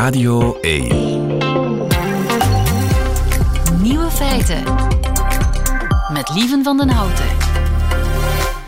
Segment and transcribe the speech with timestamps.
[0.00, 0.88] Radio 1.
[3.82, 4.62] Nieuwe feiten.
[6.12, 7.24] Met Lieven van den Houten.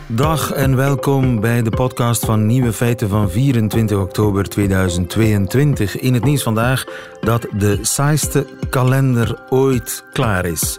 [0.06, 5.98] Dag en welkom bij de podcast van Nieuwe Feiten van 24 oktober 2022.
[5.98, 6.84] In het nieuws vandaag
[7.20, 10.78] dat de saaiste kalender ooit klaar is.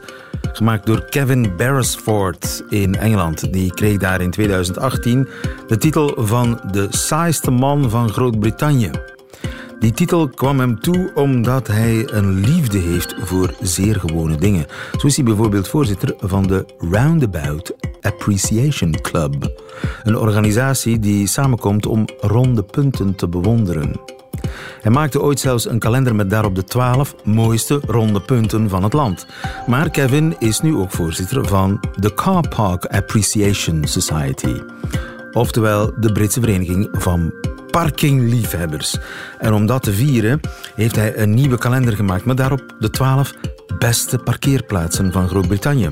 [0.52, 3.54] Gemaakt door Kevin Beresford in Engeland.
[3.54, 5.28] Die kreeg daar in 2018
[5.68, 9.12] de titel van de saaiste man van Groot-Brittannië.
[9.84, 14.65] Die titel kwam hem toe omdat hij een liefde heeft voor zeer gewone dingen.
[14.97, 19.61] Zo is hij bijvoorbeeld voorzitter van de Roundabout Appreciation Club.
[20.04, 23.91] Een organisatie die samenkomt om ronde punten te bewonderen.
[24.82, 28.93] Hij maakte ooit zelfs een kalender met daarop de twaalf mooiste ronde punten van het
[28.93, 29.25] land.
[29.68, 34.55] Maar Kevin is nu ook voorzitter van de Car Park Appreciation Society.
[35.33, 37.33] Oftewel de Britse Vereniging van
[37.72, 38.97] Parkingliefhebbers.
[39.39, 40.39] En om dat te vieren
[40.75, 43.33] heeft hij een nieuwe kalender gemaakt met daarop de twaalf
[43.80, 45.89] beste parkeerplaatsen van Groot-Brittannië.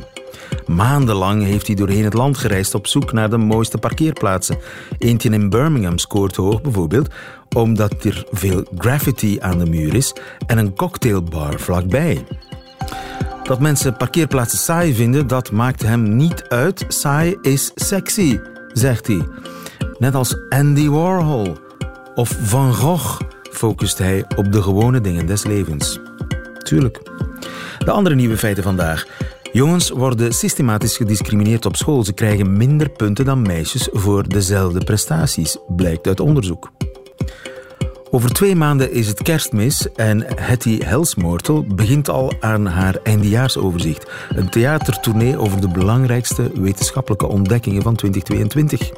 [0.68, 4.58] Maandenlang heeft hij doorheen het land gereisd op zoek naar de mooiste parkeerplaatsen.
[4.98, 7.10] Eentje in Birmingham scoort hoog bijvoorbeeld,
[7.56, 10.14] omdat er veel graffiti aan de muur is
[10.48, 12.26] en een cocktailbar vlakbij.
[13.44, 16.86] Dat mensen parkeerplaatsen saai vinden, dat maakt hem niet uit.
[16.88, 18.40] Saai is sexy,
[18.74, 19.28] zegt hij.
[19.98, 21.58] Net als Andy Warhol
[22.16, 23.20] of Van Gogh
[23.52, 26.00] focust hij op de gewone dingen des levens.
[26.58, 27.02] Tuurlijk.
[27.86, 29.06] De andere nieuwe feiten vandaag.
[29.52, 32.04] Jongens worden systematisch gediscrimineerd op school.
[32.04, 36.72] Ze krijgen minder punten dan meisjes voor dezelfde prestaties, blijkt uit onderzoek.
[38.14, 44.12] Over twee maanden is het kerstmis en Hetty Helsmoortel begint al aan haar eindejaarsoverzicht.
[44.30, 48.92] Een theatertournee over de belangrijkste wetenschappelijke ontdekkingen van 2022.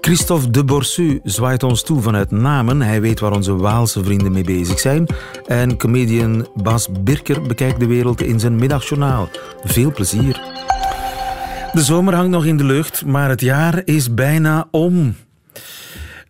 [0.00, 2.82] Christophe de Borsu zwaait ons toe vanuit Namen.
[2.82, 5.06] Hij weet waar onze Waalse vrienden mee bezig zijn.
[5.46, 9.28] En comedian Bas Birker bekijkt de wereld in zijn middagjournaal.
[9.64, 10.40] Veel plezier.
[11.72, 15.14] De zomer hangt nog in de lucht, maar het jaar is bijna om.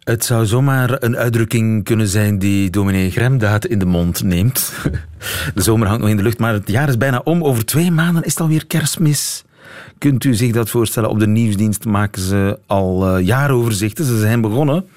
[0.01, 4.73] Het zou zomaar een uitdrukking kunnen zijn die dominee Gremdaad in de mond neemt.
[5.55, 7.45] De zomer hangt nog in de lucht, maar het jaar is bijna om.
[7.45, 9.45] Over twee maanden is het alweer kerstmis.
[9.99, 11.11] Kunt u zich dat voorstellen?
[11.11, 14.05] Op de nieuwsdienst maken ze al uh, jaaroverzichten.
[14.05, 14.89] Ze zijn begonnen.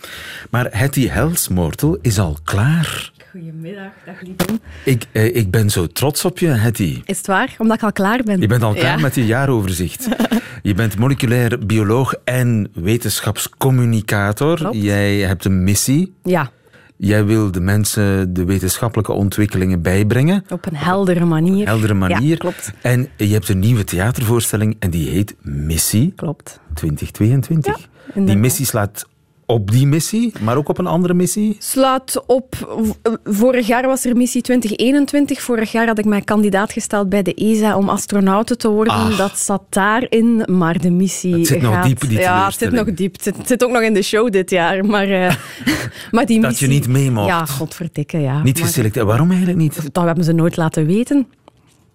[0.50, 3.12] Maar Hetty Helsmoortel is al klaar.
[3.34, 4.60] Goedemiddag, dag Lieben.
[4.86, 7.02] Ik, eh, ik ben zo trots op je, Hetty.
[7.06, 7.56] Is het waar?
[7.58, 8.40] Omdat ik al klaar ben.
[8.40, 9.02] Je bent al klaar Ja.
[9.02, 10.08] met je jaaroverzicht.
[10.62, 14.56] je bent moleculair bioloog en wetenschapscommunicator.
[14.56, 14.82] Klopt.
[14.82, 16.14] Jij hebt een missie.
[16.24, 16.52] Ja,
[16.98, 20.44] Jij wil de mensen de wetenschappelijke ontwikkelingen bijbrengen.
[20.50, 21.66] op een heldere manier.
[21.68, 22.22] Heldere manier.
[22.30, 22.74] Ja, klopt.
[22.82, 26.60] En je hebt een nieuwe theatervoorstelling en die heet Missie Klopt.
[26.74, 27.88] 2022.
[28.16, 29.08] die missie slaat
[29.54, 31.56] op die missie, maar ook op een andere missie.
[31.60, 32.78] Slaat op.
[33.24, 35.42] Vorig jaar was er missie 2021.
[35.42, 38.94] Vorig jaar had ik mij kandidaat gesteld bij de ESA om astronauten te worden.
[38.94, 39.18] Ach.
[39.18, 42.94] Dat zat daarin, maar de missie Het zit nog diep, die Ja, het zit nog
[42.94, 43.14] diep.
[43.14, 44.86] Het zit, het zit ook nog in de show dit jaar.
[44.86, 45.36] Maar, eh,
[46.12, 46.68] maar die Dat missie...
[46.68, 47.28] je niet mee mocht.
[47.28, 48.44] Ja, godverdikke, ja.
[48.44, 49.06] Niet Maar geselecteerd.
[49.06, 49.94] Waarom eigenlijk niet?
[49.94, 51.28] Dat hebben ze nooit laten weten.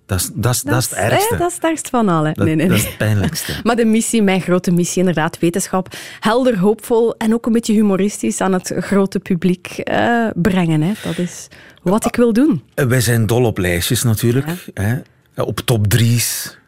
[0.09, 1.37] Dat is, dat is, dat is het ergste.
[1.37, 2.33] dat is het ergste van alle.
[2.33, 3.53] Dat- nee, nee, dat is het pijnlijkste.
[3.65, 5.89] Maar de missie, mijn grote missie, inderdaad, wetenschap.
[6.21, 10.83] Helder, hoopvol en ook een beetje humoristisch aan het grote publiek eh, brengen.
[10.83, 10.93] Hè.
[11.05, 11.49] Dat is
[11.83, 12.63] wat ik wil doen.
[12.75, 14.47] Eh, Wij zijn dol op lijstjes natuurlijk.
[14.75, 14.95] Hè?
[15.37, 16.59] Op top drie's.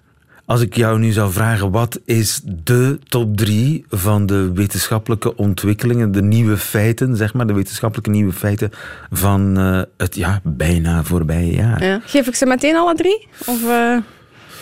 [0.51, 6.13] Als ik jou nu zou vragen, wat is de top drie van de wetenschappelijke ontwikkelingen,
[6.13, 8.71] de nieuwe feiten, zeg maar, de wetenschappelijke nieuwe feiten
[9.11, 11.85] van eh, het ja, bijna voorbije jaar?
[11.85, 12.01] Ja.
[12.05, 13.29] Geef ik ze meteen alle drie?
[13.47, 13.97] Of eh,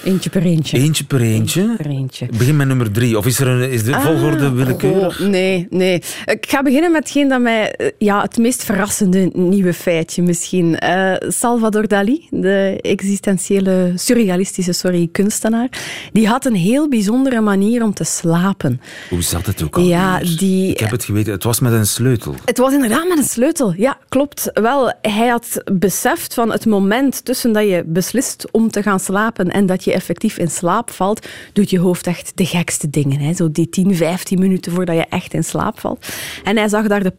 [0.05, 0.79] eentje per eentje?
[0.79, 1.75] Eentje per eentje.
[1.77, 2.27] per eentje.
[2.39, 3.19] Begin met nummer drie.
[3.19, 5.19] Of is, er een, is de volgorde Ah, willekeurig?
[5.19, 6.03] nee, nee.
[6.25, 7.73] Ik ga beginnen met hetgeen dat mij...
[7.73, 10.79] eh, Ja, het meest verrassende nieuwe feitje misschien.
[10.79, 15.69] Eh, Salvador Dali, de existentiële, surrealistische sorry, kunstenaar,
[16.13, 18.81] die had een heel bijzondere manier om te slapen.
[19.11, 19.83] Hoe zat het ook al?
[19.83, 20.71] Ja, die...
[20.71, 21.33] Ik heb het geweten.
[21.33, 22.35] Het was met een sleutel.
[22.45, 23.75] Het was inderdaad met een sleutel.
[23.77, 24.51] Ja, klopt.
[24.55, 29.51] Wel, hij had beseft van het moment tussen dat je beslist om te gaan slapen
[29.51, 33.21] en dat je effectief in slaap valt, doet je hoofd echt de gekste dingen.
[33.21, 33.35] Hè?
[33.35, 36.07] Zo die 10, 15 minuten voordat je echt in slaap valt.
[36.45, 37.13] En hij zag daar de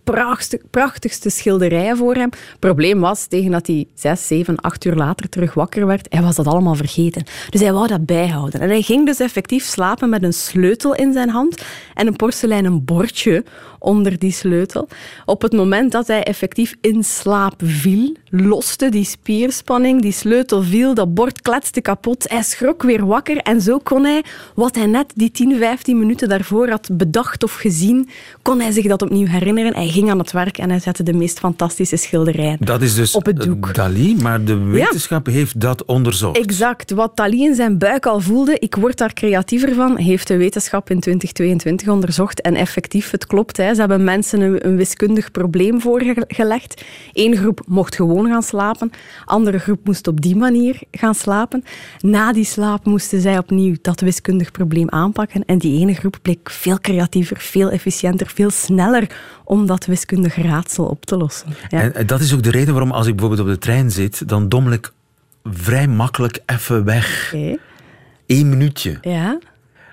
[0.69, 2.29] prachtigste, schilderijen voor hem.
[2.59, 6.35] Probleem was, tegen dat hij 6, 7, 8 uur later terug wakker werd, hij was
[6.35, 7.23] dat allemaal vergeten.
[7.49, 8.59] Dus hij wou dat bijhouden.
[8.59, 11.63] En hij ging dus effectief slapen met een sleutel in zijn hand
[11.93, 13.43] en een porseleinen bordje
[13.79, 14.87] onder die sleutel.
[15.25, 20.93] Op het moment dat hij effectief in slaap viel, loste die spierspanning, die sleutel viel,
[20.93, 24.23] dat bord kletste kapot, hij schrok weer wakker en zo kon hij,
[24.55, 28.09] wat hij net die 10, 15 minuten daarvoor had bedacht of gezien,
[28.41, 29.75] kon hij zich dat opnieuw herinneren.
[29.75, 33.15] Hij ging aan het werk en hij zette de meest fantastische schilderijen Dat is dus
[33.15, 33.73] op het doek.
[33.73, 36.37] Dali, maar de wetenschap heeft dat onderzocht.
[36.37, 36.91] Exact.
[36.91, 40.89] Wat Dali in zijn buik al voelde, ik word daar creatiever van, heeft de wetenschap
[40.89, 42.41] in 2022 onderzocht.
[42.41, 43.57] En effectief, het klopt.
[43.57, 43.73] Hè.
[43.73, 46.83] Ze hebben mensen een, een wiskundig probleem voorgelegd.
[47.13, 48.91] Eén groep mocht gewoon gaan slapen,
[49.25, 51.63] andere groep moest op die manier gaan slapen.
[51.99, 55.45] Na die slaap moesten zij opnieuw dat wiskundig probleem aanpakken.
[55.45, 59.09] En die ene groep bleek veel creatiever, veel efficiënter, veel sneller
[59.43, 61.47] om dat wiskundig raadsel op te lossen.
[61.67, 61.91] Ja.
[61.91, 64.49] En dat is ook de reden waarom als ik bijvoorbeeld op de trein zit, dan
[64.49, 64.91] dommel ik
[65.43, 67.33] vrij makkelijk even weg.
[67.33, 67.57] Oké.
[68.27, 68.97] Eén minuutje.
[69.01, 69.37] Ja.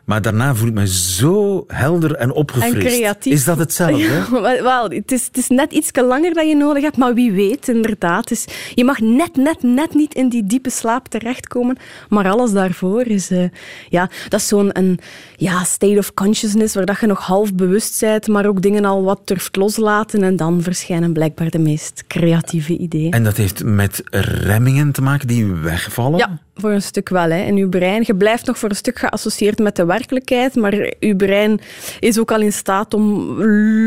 [0.06, 2.74] Maar daarna voel ik me zo helder en opgefrist.
[2.74, 3.32] En creatief.
[3.32, 3.96] Is dat hetzelfde?
[3.98, 7.32] Ja, wel, het, is, het is net iets langer dat je nodig hebt, maar wie
[7.32, 8.28] weet, inderdaad.
[8.28, 8.44] Dus
[8.74, 11.76] je mag net, net, net niet in die diepe slaap terechtkomen,
[12.08, 13.30] maar alles daarvoor is...
[13.30, 13.48] eh,
[13.88, 14.98] ja, dat is zo'n een,
[15.36, 19.02] ja, state of consciousness, waar dat je nog half bewust bent, maar ook dingen al
[19.02, 23.12] wat durft loslaten en dan verschijnen blijkbaar de meest creatieve ideeën.
[23.12, 26.18] En dat heeft met remmingen te maken die wegvallen?
[26.18, 27.30] Ja, voor een stuk wel.
[27.30, 27.42] Hè.
[27.44, 31.16] In uw brein, je blijft nog voor een stuk geassocieerd met de werkelijkheid, maar uw
[31.16, 31.60] brein
[32.00, 33.42] is ook al in staat om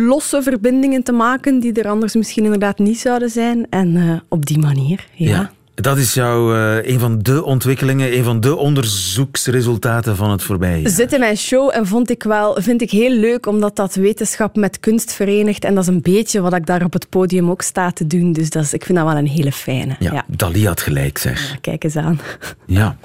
[0.07, 3.67] losse verbindingen te maken die er anders misschien inderdaad niet zouden zijn.
[3.69, 5.51] En eh, op die manier, ja.
[5.81, 10.81] Dat is jouw, eh, een van de ontwikkelingen, een van de onderzoeksresultaten van het voorbije
[10.81, 10.91] jaar.
[10.91, 14.55] Zit in mijn show en vond ik wel, vind ik heel leuk, omdat dat wetenschap
[14.55, 15.63] met kunst verenigt.
[15.63, 18.33] En dat is een beetje wat ik daar op het podium ook sta te doen.
[18.33, 19.95] Dus dat is, ik vind dat wel een hele fijne.
[19.99, 20.25] Ja, Ja.
[20.27, 21.57] Dali had gelijk, zeg.
[21.61, 22.19] Kijk eens aan.
[22.65, 22.97] Ja.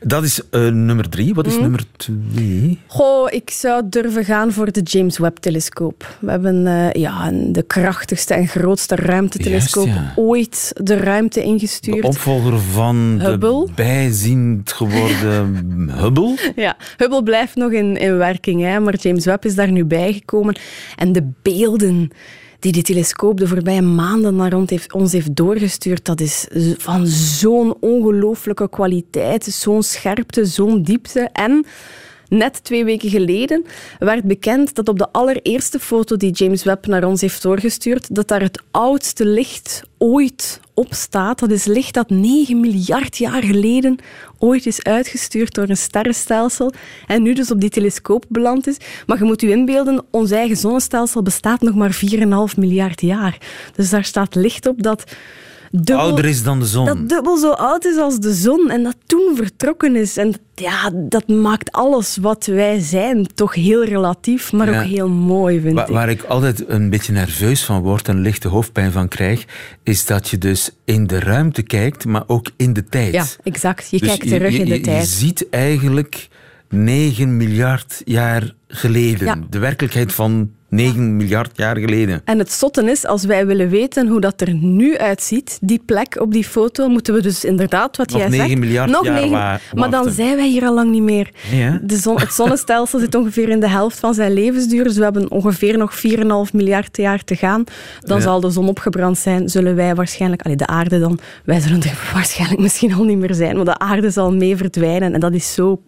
[0.00, 1.26] Dat is eh, nummer drie.
[1.26, 1.34] Mhm.
[1.34, 2.78] Wat is nummer twee?
[2.86, 6.16] Goh, ik zou durven gaan voor de James Webb-telescoop.
[6.20, 10.12] We hebben eh, ja, de krachtigste en grootste ruimtetelescoop Juist, ja.
[10.16, 12.13] ooit de ruimte ingestuurd.
[12.14, 13.66] De opvolger van Hubble.
[13.66, 16.52] de bijziend geworden Hubble.
[16.56, 20.56] Ja, Hubble blijft nog in, in werking, hè, maar James Webb is daar nu bijgekomen.
[20.96, 22.10] En de beelden
[22.58, 26.46] die die telescoop de voorbije maanden naar ons heeft, ons heeft doorgestuurd, dat is
[26.78, 31.28] van zo'n ongelooflijke kwaliteit, zo'n scherpte, zo'n diepte.
[31.32, 31.64] En
[32.28, 33.64] net twee weken geleden
[33.98, 38.28] werd bekend dat op de allereerste foto die James Webb naar ons heeft doorgestuurd, dat
[38.28, 41.38] daar het oudste licht ooit op staat.
[41.38, 43.98] Dat is licht dat 9 miljard jaar geleden
[44.38, 46.72] ooit is uitgestuurd door een sterrenstelsel
[47.06, 48.76] en nu dus op die telescoop beland is.
[49.06, 52.00] Maar je moet je inbeelden, ons eigen zonnestelsel bestaat nog maar
[52.52, 53.38] 4,5 miljard jaar.
[53.74, 55.04] Dus daar staat licht op dat
[55.82, 56.84] dubbel, Ouder is dan de zon.
[56.84, 60.16] dat dubbel zo oud is als de zon en dat toen vertrokken is.
[60.16, 64.80] En ja, dat maakt alles wat wij zijn toch heel relatief, maar Ja.
[64.80, 65.88] ook heel mooi, vind Wa- ik.
[65.92, 69.44] waar ik altijd een beetje nerveus van word en lichte hoofdpijn van krijg,
[69.82, 73.12] is dat je dus in de ruimte kijkt, maar ook in de tijd.
[73.12, 73.88] Ja, exact.
[73.90, 75.00] Je Dus kijkt terug je, in de tijd.
[75.02, 76.28] Je ziet eigenlijk
[76.68, 79.26] 9 miljard jaar geleden.
[79.26, 79.38] Ja.
[79.50, 82.20] De werkelijkheid van 9 miljard jaar geleden.
[82.24, 86.16] En het zotte is, als wij willen weten hoe dat er nu uitziet, die plek
[86.20, 88.58] op die foto, moeten we dus inderdaad, wat Nog jij 9 zegt...
[88.60, 91.30] miljard nog jaar negen- wa- Maar dan zijn wij hier al lang niet meer.
[91.46, 91.86] Hè?
[91.86, 95.30] De zon, het zonnestelsel zit ongeveer in de helft van zijn levensduur, dus we hebben
[95.30, 95.92] ongeveer nog
[96.46, 97.64] 4,5 miljard jaar te gaan.
[98.00, 98.22] Dan Ja.
[98.22, 100.42] zal de zon opgebrand zijn, zullen wij waarschijnlijk...
[100.42, 103.78] Allee, de aarde dan, wij zullen er waarschijnlijk misschien al niet meer zijn, maar de
[103.78, 105.82] aarde zal mee verdwijnen en dat is zo...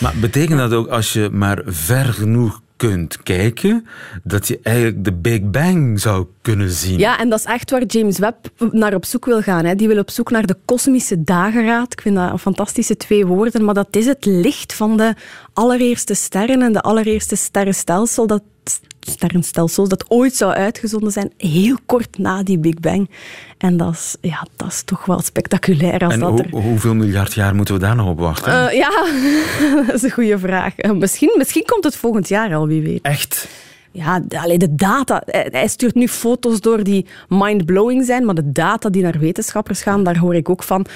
[0.00, 3.86] Maar betekent dat ook als je maar ver genoeg kunt kijken,
[4.22, 6.98] dat je eigenlijk de Big Bang zou kunnen zien?
[6.98, 9.64] Ja, en dat is echt waar James Webb naar op zoek wil gaan.
[9.64, 9.74] Hè.
[9.74, 11.92] Die wil op zoek naar de kosmische dageraad.
[11.92, 15.14] Ik vind dat een fantastische twee woorden, maar dat is het licht van de
[15.52, 18.42] allereerste sterren en de allereerste sterrenstelsel dat
[19.00, 23.10] sterrenstelsels dat ooit zou uitgezonden zijn, heel kort na die Big Bang.
[23.58, 26.46] En dat is, ja, dat is toch wel spectaculair als en dat er...
[26.50, 28.68] hoeveel miljard jaar moeten we daar nog op wachten?
[28.68, 28.90] Eh, ja,
[29.86, 30.76] dat is een goede vraag.
[30.76, 33.02] Eh, misschien, misschien komt het volgend jaar al, wie weet.
[33.02, 33.48] Echt?
[33.96, 35.22] Ja, de- allee, de data.
[35.24, 39.82] Hij hij stuurt nu foto's door die mind-blowing zijn, maar de data die naar wetenschappers
[39.82, 40.86] gaan, daar hoor ik ook van.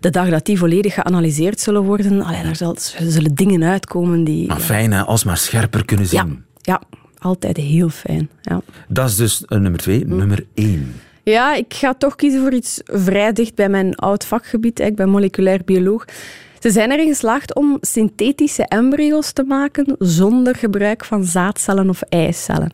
[0.00, 4.46] De dag dat die volledig geanalyseerd zullen worden, allee, daar zullen dingen uitkomen die...
[4.46, 6.44] Maar fijn, hè, als maar scherper kunnen ja, zien.
[6.62, 6.82] ja,
[7.18, 8.30] altijd heel fijn.
[8.42, 8.60] Ja.
[8.88, 10.04] Dat is dus eh, nummer twee.
[10.04, 10.16] Hm.
[10.16, 10.94] Nummer één.
[11.22, 14.80] Ja, ik ga toch kiezen voor iets vrij dicht bij mijn oud vakgebied.
[14.80, 16.04] Ik ben moleculair bioloog.
[16.60, 22.72] Ze zijn erin geslaagd om synthetische embryo's te maken zonder gebruik van zaadcellen of eicellen.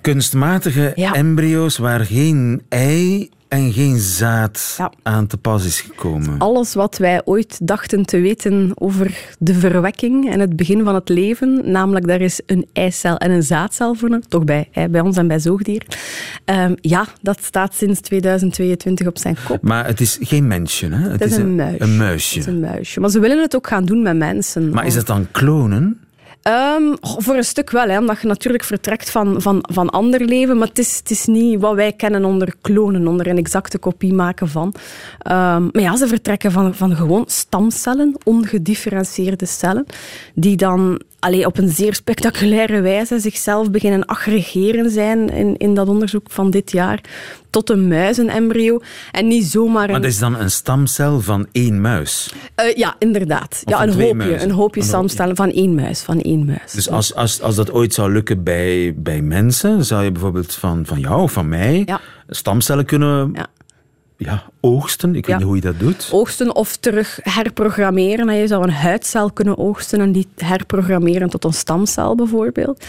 [0.00, 1.12] Kunstmatige Ja.
[1.12, 6.38] embryo's waar geen ei en geen zaad aan te pas is gekomen.
[6.38, 11.08] Alles wat wij ooit dachten te weten over de verwekking en het begin van het
[11.08, 15.28] leven, namelijk daar is een eicel en een zaadcel voor, toch bij, bij ons en
[15.28, 15.86] bij zoogdieren.
[16.44, 19.62] Ehm, ja, dat staat sinds 2022 op zijn kop.
[19.62, 21.10] Maar het is geen mensje, hè?
[21.10, 21.82] Het, is, een, muisje.
[21.82, 22.38] een muisje.
[22.38, 23.00] Het is een muisje.
[23.00, 24.70] Maar ze willen het ook gaan doen met mensen.
[24.70, 26.00] Maar is het dan klonen?
[26.48, 30.58] Um, voor een stuk wel, hè, omdat je natuurlijk vertrekt van, van, van ander leven,
[30.58, 34.12] maar het is, het is niet wat wij kennen onder klonen, onder een exacte kopie
[34.14, 34.66] maken van.
[34.66, 39.86] Um, maar ja, ze vertrekken van, van gewoon stamcellen, ongedifferentieerde cellen,
[40.34, 45.88] die dan allee, op een zeer spectaculaire wijze zichzelf beginnen aggregeren zijn in, in dat
[45.88, 47.00] onderzoek van dit jaar
[47.50, 48.80] tot een muizenembryo.
[49.12, 49.90] En niet zomaar een...
[49.90, 52.32] Maar dat is dan een stamcel van één muis?
[52.60, 53.62] Uh, ja, inderdaad.
[53.64, 56.02] ja, een hoopje, een hoopje stamcellen van één muis.
[56.02, 56.72] Van één muis.
[56.72, 60.86] Dus als, als, als dat ooit zou lukken bij, bij mensen, zou je bijvoorbeeld van,
[60.86, 62.00] van jou of van mij ja.
[62.28, 63.46] stamcellen kunnen ja
[64.16, 65.14] ja, oogsten.
[65.14, 66.08] Ik weet niet hoe je dat doet.
[66.12, 68.34] Oogsten of terug herprogrammeren.
[68.34, 72.84] Je zou een huidcel kunnen oogsten en die herprogrammeren tot een stamcel bijvoorbeeld.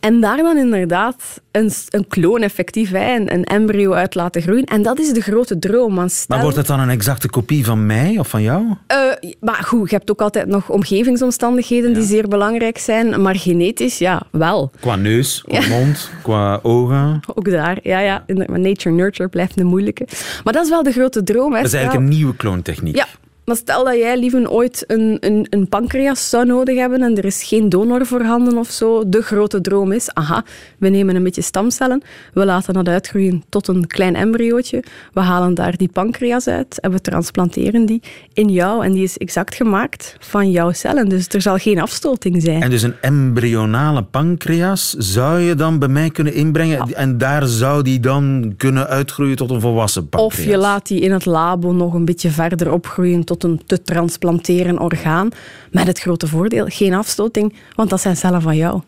[0.00, 4.64] En daar dan inderdaad een, een kloon effectief, een, een embryo uit laten groeien.
[4.64, 5.94] En dat is de grote droom.
[6.28, 8.64] Maar wordt het dan een exacte kopie van mij of van jou?
[8.64, 13.22] Uh, maar goed, je hebt ook altijd nog omgevingsomstandigheden die zeer belangrijk zijn.
[13.22, 14.70] Maar genetisch, ja, wel.
[14.80, 17.20] Qua neus, qua mond, qua ogen.
[17.34, 18.24] Ook daar, ja, ja.
[18.46, 20.06] Nature-nurture blijft een moeilijke.
[20.44, 21.52] Maar dat is wel de grote droom.
[21.52, 21.56] Hè.
[21.56, 22.96] Dat is eigenlijk een nieuwe kloontechniek.
[22.96, 23.06] Ja,
[23.44, 27.24] maar stel dat jij liever ooit een, een, een, pancreas zou nodig hebben en er
[27.24, 29.08] is geen donor voorhanden of zo.
[29.08, 30.44] De grote droom is, aha,
[30.78, 32.02] we nemen een beetje stamcellen,
[32.34, 36.90] we laten dat uitgroeien tot een klein embryootje, we halen daar die pancreas uit en
[36.90, 38.84] we transplanteren die in jou.
[38.84, 42.62] En die is exact gemaakt van jouw cellen, dus er zal geen afstoting zijn.
[42.62, 47.82] En dus een embryonale pancreas zou je dan bij mij kunnen inbrengen en daar zou
[47.82, 50.38] die dan kunnen uitgroeien tot een volwassen pancreas?
[50.38, 53.82] Of je laat die in het labo nog een beetje verder opgroeien tot een te
[53.82, 55.28] transplanteren orgaan.
[55.70, 58.80] Met het grote voordeel, geen afstoting, want dat zijn cellen van jou.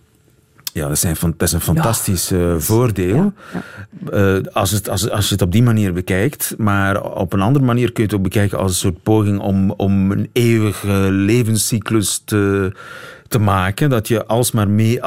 [0.73, 3.33] Ja, dat, zijn, dat is een fantastisch eh, voordeel.
[4.13, 6.55] Uh, als, het, als, als je het op die manier bekijkt.
[6.59, 9.71] Maar op een andere manier kun je het ook bekijken als een soort poging om,
[9.71, 12.73] om een eeuwige levenscyclus te,
[13.33, 13.91] te maken.
[13.91, 14.99] Dat je alsmaar mee,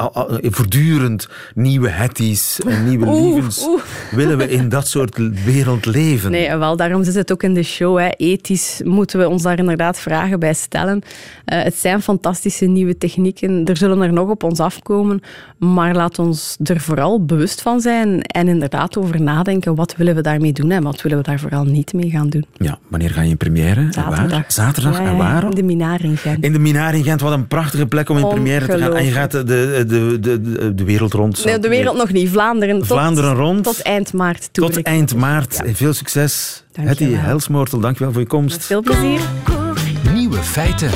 [0.42, 3.68] voortdurend nieuwe hetties en nieuwe levens
[4.10, 6.30] willen we in dat soort wereld leven.
[6.30, 7.98] Nee, wel, daarom zit het ook in de show.
[7.98, 8.08] Hè.
[8.08, 10.96] Ethisch moeten we ons daar inderdaad vragen bij stellen.
[10.96, 13.64] Uh, het zijn fantastische nieuwe technieken.
[13.64, 15.20] Er zullen er nog op ons afkomen.
[15.58, 19.74] Maar laat ons er vooral bewust van zijn en inderdaad over nadenken.
[19.74, 22.46] Wat willen we daarmee doen en wat willen we daar vooral niet mee gaan doen?
[22.52, 23.86] Ja, wanneer ga je in première?
[23.90, 24.44] Zaterdag.
[24.52, 24.98] Zaterdag.
[24.98, 25.44] en waar?
[25.44, 26.44] In de Minaar in Gent.
[26.44, 27.20] In de Minaar in Gent.
[27.20, 28.94] Wat een prachtige plek om om in première te gaan.
[28.94, 31.44] En je gaat de, de, de, de, de wereld rond.
[31.44, 32.30] Nee, de wereld nog niet.
[32.30, 32.86] Vlaanderen.
[32.86, 33.64] Vlaanderen tot, rond.
[33.64, 34.70] Tot eind maart toe.
[34.70, 35.62] Tot eind maart.
[35.64, 36.64] Veel succes.
[36.80, 38.64] Hetty Helsmoortel, dankjewel voor je komst.
[38.64, 39.20] veel plezier.
[40.14, 40.90] Nieuwe feiten.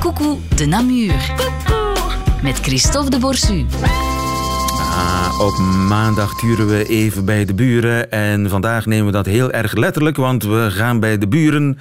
[0.00, 1.32] Coucou de Namur.
[2.42, 3.64] Met Christophe de Borsu.
[4.78, 8.10] Ah, op maandag turen we even bij de buren.
[8.10, 11.78] En vandaag nemen we dat heel erg letterlijk, want we gaan bij de buren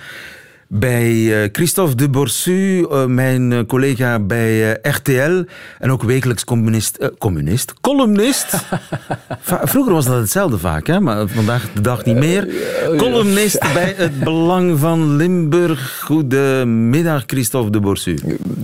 [0.68, 5.44] bij eh, Christophe de Borsu, eh, mijn eh, collega bij RTL
[5.80, 8.46] en ook wekelijks communist, communist columnist.
[9.64, 11.00] Vroeger was dat hetzelfde vaak, hè?
[11.00, 12.48] maar vandaag de dag niet meer.
[12.98, 16.02] Columnist bij het Belang van Limburg.
[16.04, 18.18] Goedemiddag, Christophe de Borsu.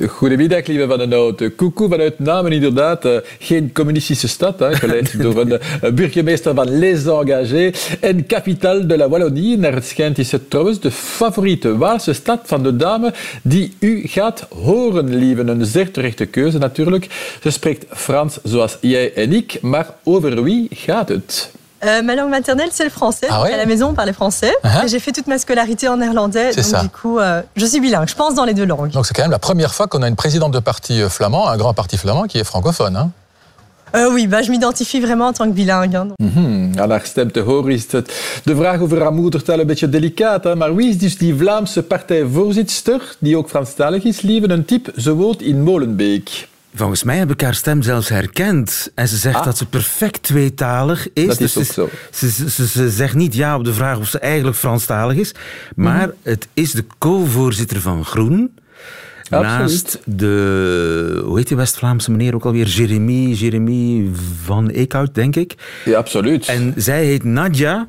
[0.08, 1.56] Goedemiddag, lieve Van den Hout.
[1.56, 3.08] Koekoe vanuit Namen, inderdaad.
[3.40, 5.40] geen communistische stad, hè, geleid door
[5.82, 9.58] een burgemeester van Les Engagés en capitale de la Wallonie.
[9.58, 13.14] Naar het schijnt is het trouwens de favoriete Waalse stad van de dame
[13.44, 15.42] die u gaat horen, lieve.
[15.42, 17.08] Een zeer terechte keuze natuurlijk.
[17.44, 21.52] Ze spreekt Frans zoals jij en ik, maar over wie gaat het?
[21.80, 23.30] Euh, ma langue maternelle, c'est le français.
[23.30, 23.54] Ah ouais?
[23.54, 24.54] À la maison, on parlait français.
[24.64, 24.90] Uh -huh.
[24.90, 26.54] J'ai fait toute ma scolarité en néerlandais.
[26.56, 26.82] Donc, ça.
[26.82, 28.10] du coup, euh, je suis bilingue.
[28.10, 28.92] Je pense dans les deux langues.
[28.92, 31.48] Donc, c'est quand même la première fois qu'on a une présidente de parti euh, flamand,
[31.48, 32.96] un grand parti flamand, qui est francophone.
[32.98, 33.12] Hein?
[33.96, 35.96] Uh, oui, bah, je m'identifie vraiment en tant que bilingue.
[35.96, 36.14] Hein.
[36.18, 36.80] Mm -hmm.
[36.80, 40.44] Aan haar stem te horen is het de vraag over haar moedertaal een beetje delicaat.
[40.44, 40.56] Hè?
[40.56, 44.50] Maar wie is dus die Vlaamse partijvoorzitter, die ook Franstalig is, lieve?
[44.50, 46.48] Een tip, ze woont in Molenbeek.
[46.76, 48.92] Volgens mij heb ik haar stem zelfs herkend.
[48.96, 49.46] En ze zegt ah.
[49.46, 51.28] dat ze perfect tweetalig is.
[51.28, 51.90] Dat is dus ook zo.
[52.12, 55.34] Ze, ze, ze, ze, zegt niet ja op de vraag of ze eigenlijk Franstalig is.
[55.76, 56.32] Maar mm -hmm.
[56.32, 58.52] het is de co-voorzitter van Groen.
[59.30, 59.60] Absoluut.
[59.60, 62.68] Naast de, hoe heet die West-Vlaamse meneer ook alweer?
[62.68, 64.10] Jeremy, Jeremy
[64.44, 65.56] van Eekhout, denk ik.
[65.86, 66.48] Ja, absoluut.
[66.48, 67.88] En zij heet Nadja.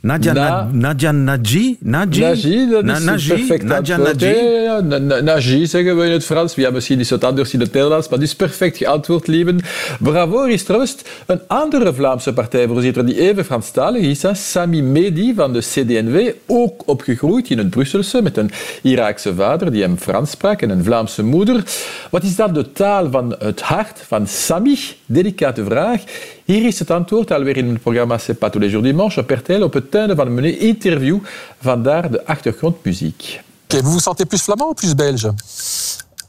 [0.00, 1.76] Nadja, Na, Nadja Naji?
[1.80, 4.26] Naji, dat is Na, perfect Nadja Naji?
[4.26, 6.54] Ja, ja, Naji zeggen we in het Frans.
[6.54, 9.60] Ja, misschien is het anders in het Nederlands, maar het is perfect geantwoord, lieven.
[10.00, 14.22] Bravo is trouwens een andere Vlaamse partijvoorzitter die even Franstalig is.
[14.22, 14.34] Hè?
[14.34, 18.50] Sami Medi van de CD&V, ook opgegroeid in het Brusselse met een
[18.82, 21.64] Iraakse vader die hem Frans sprak en een Vlaamse moeder.
[22.10, 24.78] Wat is dan de taal van het hart van Sami?
[25.06, 26.02] Delicate vraag.
[26.44, 29.30] Hier is het antwoord alweer in het programma C'est pas tous les jours dimanche op
[29.30, 31.18] RTL op het einde van een minuut interview.
[31.60, 33.40] Vandaar de achtergrondmuziek.
[33.64, 35.32] Okay, vous vous sentez plus flamand ou plus belge?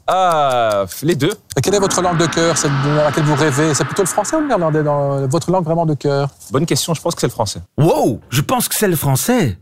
[0.06, 1.34] Ah, les deux.
[1.56, 3.74] Et quelle est votre langue de cœur, celle dans laquelle vous rêvez?
[3.74, 6.28] C'est plutôt le français ou le néerlandais dans votre langue vraiment de cœur?
[6.50, 7.60] Bonne question, je pense que c'est le français.
[7.76, 9.56] Wow, je pense que c'est le français.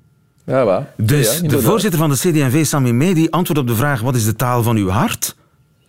[0.46, 0.86] Ja, waar.
[0.96, 4.24] Dus ja, de voorzitter van de CD&V, Sami Medi, antwoordt op de vraag wat is
[4.24, 5.36] de taal van uw hart?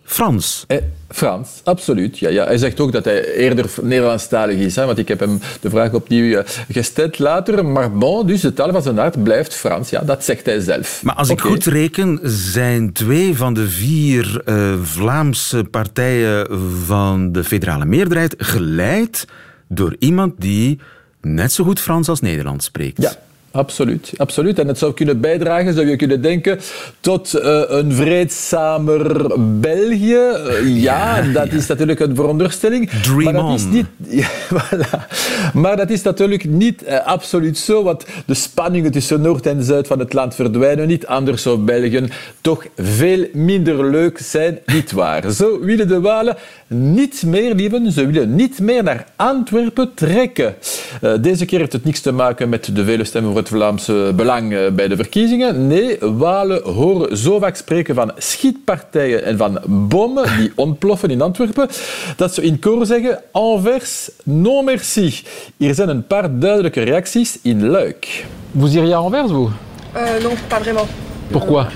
[0.10, 0.64] Frans.
[0.68, 0.78] Eh,
[1.10, 2.20] Frans, absoluut.
[2.20, 2.46] Ja, ja.
[2.46, 4.76] Hij zegt ook dat hij eerder Nederlandstalig is.
[4.76, 6.40] Hè, want ik heb hem de vraag opnieuw uh,
[6.70, 7.66] gesteld later.
[7.66, 9.90] Maar bon, dus de taal van zijn hart blijft Frans.
[9.90, 11.04] Ja, dat zegt hij zelf.
[11.04, 16.48] Maar als ik goed reken, zijn twee van de vier uh, Vlaamse partijen
[16.86, 19.28] van de federale meerderheid geleid
[19.68, 20.80] door iemand die
[21.22, 23.02] net zo goed Frans als Nederlands spreekt.
[23.02, 23.12] Ja.
[23.52, 24.60] Absoluut, absoluut.
[24.60, 26.60] En het zou kunnen bijdragen, zou je kunnen denken,
[27.00, 30.14] tot uh, een vreedzamer België.
[30.14, 31.58] Uh, ja, ja, dat ja.
[31.58, 32.90] is natuurlijk een veronderstelling.
[32.90, 33.54] Dream maar dat on.
[33.54, 33.86] Is niet,
[34.22, 35.08] ja, voilà.
[35.54, 39.88] Maar dat is natuurlijk niet uh, absoluut zo, want de spanningen tussen Noord en Zuid
[39.88, 41.08] van het land verdwijnen niet.
[41.08, 42.08] Anders zou België
[42.42, 45.32] toch veel minder leuk zijn, niet waar?
[45.32, 46.38] Zo willen de Walen
[46.70, 50.56] niet meer, lieven, ze willen niet meer naar Antwerpen trekken.
[51.22, 54.88] deze keer heeft het niks te maken met de vele stemmen het Vlaamse belang bij
[54.88, 55.68] de verkiezingen.
[55.68, 61.70] Nee, Walen horen zo vaak spreken van schietpartijen en van bommen die ontploffen in Antwerpen,
[62.16, 65.24] dat ze in koor zeggen Anvers, non merci.
[65.58, 68.26] Hier zijn een paar duidelijke reacties in Luik.
[68.52, 69.50] Vous iriez à Anvers, vous
[69.96, 70.88] euh, Non, pas vraiment.
[71.32, 71.68] Pourquoi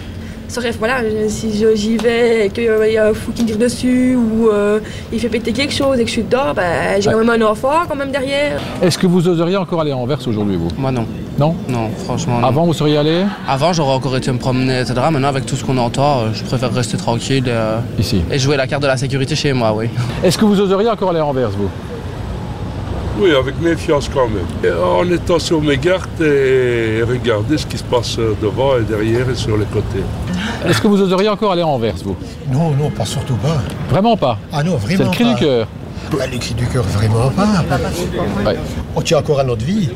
[0.57, 0.61] euh...
[0.61, 4.15] Bref, voilà, si j'y vais et qu'il y a un fou qui me tire dessus
[4.15, 4.79] ou euh,
[5.11, 7.45] il fait péter quelque chose et que je suis dedans, bah, j'ai quand même un
[7.45, 8.59] enfant quand même derrière.
[8.81, 10.69] Est-ce que vous oseriez encore aller à Anvers aujourd'hui, vous?
[10.77, 11.05] Moi non.
[11.37, 11.55] Non?
[11.67, 12.47] Non, franchement non.
[12.47, 13.23] Avant, vous seriez allé?
[13.47, 14.93] Avant, j'aurais encore été me promener, etc.
[15.11, 18.21] Maintenant, avec tout ce qu'on entend, je préfère rester tranquille euh, Ici.
[18.31, 19.89] et jouer la carte de la sécurité chez moi, oui.
[20.23, 21.69] Est-ce que vous oseriez encore aller à Anvers, vous?
[23.19, 24.73] Oui, avec méfiance quand même.
[24.83, 29.35] En étant sur mes gardes et regarder ce qui se passe devant et derrière et
[29.35, 30.03] sur les côtés.
[30.65, 32.15] Est-ce que vous oseriez encore aller à Anvers, vous?
[32.51, 33.61] Non, non, pas surtout pas.
[33.89, 34.37] Vraiment pas?
[34.51, 35.33] Ah non, vraiment C'est le cri pas.
[35.33, 35.67] du cœur.
[36.11, 37.63] Bah, le cri du cœur, vraiment pas.
[38.45, 38.57] Ouais.
[38.95, 39.89] On tient encore à notre vie.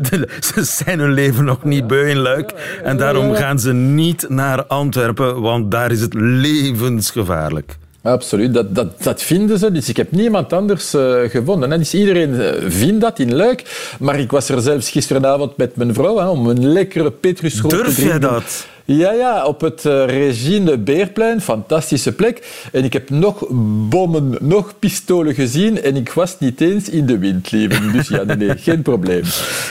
[0.54, 2.52] ze zijn hun leven nog niet beu in Luik.
[2.84, 7.76] En daarom gaan ze niet naar Antwerpen, want daar is het levensgevaarlijk.
[8.04, 9.72] Absoluut, dat, dat, dat vinden ze.
[9.72, 11.70] Dus ik heb niemand anders uh, gevonden.
[11.70, 11.78] Hè.
[11.78, 13.92] Dus iedereen uh, vindt dat in Luik.
[13.98, 17.76] Maar ik was er zelfs gisteravond met mijn vrouw hè, om een lekkere petrusrood te
[17.76, 18.20] Durf drinken.
[18.20, 18.66] jij dat?
[18.84, 21.40] Ja, ja, op het uh, Regine Beerplein.
[21.40, 22.66] Fantastische plek.
[22.72, 23.46] En ik heb nog
[23.88, 25.82] bommen, nog pistolen gezien.
[25.82, 27.90] En ik was niet eens in de wind, lieve.
[27.90, 29.22] Dus ja, nee, nee, geen probleem.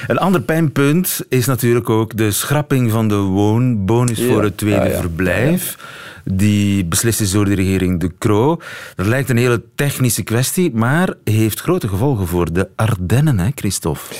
[0.07, 4.85] Een ander pijnpunt is natuurlijk ook de schrapping van de woonbonus Ja, voor het tweede
[4.85, 4.99] ja, ja.
[4.99, 5.77] verblijf.
[6.23, 8.59] Die beslist is door de regering De Croo.
[8.95, 14.15] Dat lijkt een hele technische kwestie, maar heeft grote gevolgen voor de Ardennen, hè, Christophe?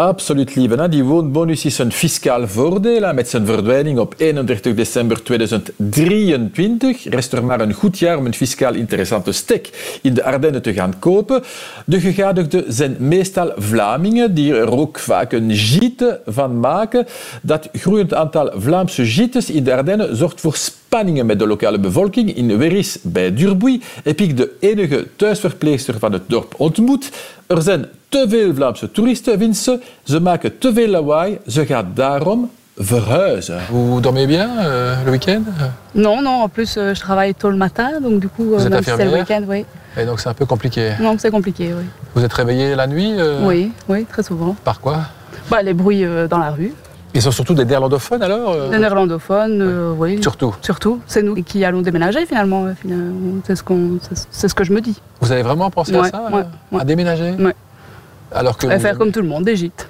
[0.00, 0.88] Absoluut, lieve.
[0.88, 3.14] Die woonbonus is een fiscaal voordeel.
[3.14, 8.34] Met zijn verdwijning op 31 december 2023 rest er maar een goed jaar om een
[8.34, 11.42] fiscaal interessante stek in de Ardennen te gaan kopen.
[11.86, 17.06] De gegadigden zijn meestal Vlamingen, die er ook vaak een gite van maken.
[17.42, 22.36] Dat groeiend aantal Vlaamse gites in de Ardennen zorgt voor spanningen met de lokale bevolking.
[22.36, 27.10] In Weris bij Durbuy heb ik de enige thuisverpleegster van het dorp ontmoet.
[27.50, 29.80] Er zijn te veel Vlaamse toeristen, ze.
[30.02, 31.38] Ze maken te veel lawaai.
[31.46, 33.60] Ze gaat daarom verhuizen.
[33.70, 35.42] Vous dormez bien euh, le week-end?
[35.90, 38.70] Non, non, en plus euh, je travaille tôt le matin, donc du coup, euh, êtes
[38.70, 39.64] même si c'est le week-end, oui.
[39.96, 40.92] Et donc c'est un peu compliqué?
[41.00, 41.84] Non, c'est compliqué, oui.
[42.14, 44.54] Vous êtes réveillé la nuit euh, Oui, oui, très souvent.
[44.62, 44.98] Par quoi?
[45.50, 46.72] Bah, les bruits euh, dans la rue.
[47.14, 50.22] Ils sont surtout des néerlandophones alors euh Les néerlandophones, euh, oui.
[50.22, 50.54] Surtout.
[50.60, 51.00] Surtout.
[51.06, 52.66] C'est nous qui allons déménager finalement.
[52.66, 53.40] euh, finalement.
[53.46, 53.98] C'est ce, qu'on-
[54.30, 54.96] c'est- ce que je me dis.
[55.20, 56.44] Vous avez vraiment pensé à Ouais, ça ouais, euh,
[56.76, 56.80] ouais.
[56.80, 57.54] À déménager Ouais.
[58.32, 59.88] Alors que faire comme tout le monde, des gîtes.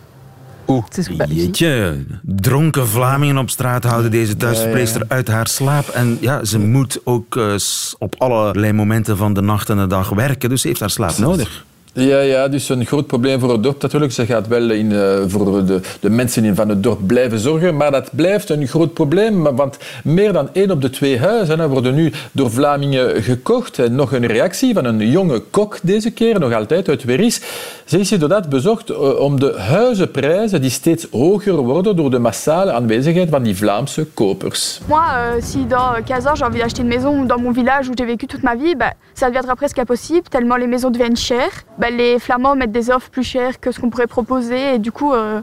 [0.98, 1.16] Ici.
[1.28, 5.88] Jeetje, dronken Vlamingen op straat houden deze thuisverpleegster uit haar slaap.
[5.88, 10.08] En ja, ze moet ook s- op allerlei momenten van de nacht en de dag
[10.08, 11.64] werken, dus ze heeft haar slaap nodig.
[11.92, 14.12] Ja, ja, dus een groot probleem voor het dorp natuurlijk.
[14.12, 17.90] Ze gaat wel in, uh, voor de, de mensen van het dorp blijven zorgen, maar
[17.90, 22.12] dat blijft een groot probleem, want meer dan één op de twee huizen worden nu
[22.32, 23.78] door Vlamingen gekocht.
[23.78, 27.40] En nog een reactie van een jonge kok deze keer, nog altijd uit Weris.
[27.84, 32.72] Ze is inderdaad bezocht uh, om de huizenprijzen die steeds hoger worden door de massale
[32.72, 34.80] aanwezigheid van die Vlaamse kopers.
[34.86, 37.92] Moi, euh, si dans 15 ans j'ai envie d'acheter une maison dans mon village où
[37.94, 41.64] j'ai vécu toute ma vie, bah, ça deviendra presque impossible tellement les maisons deviennent chères.
[41.80, 44.92] Bah, les Flamands mettent des offres plus chères que ce qu'on pourrait proposer et du
[44.92, 45.40] coup, euh,